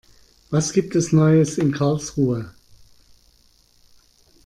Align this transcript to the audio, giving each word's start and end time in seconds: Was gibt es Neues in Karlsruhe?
Was 0.49 0.73
gibt 0.73 0.95
es 0.95 1.11
Neues 1.11 1.59
in 1.59 1.71
Karlsruhe? 1.71 2.51